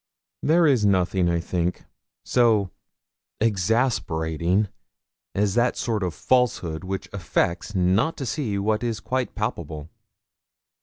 [0.41, 1.85] There is nothing, I think,
[2.25, 2.71] so
[3.39, 4.67] exasperating
[5.35, 9.91] as that sort of falsehood which affects not to see what is quite palpable.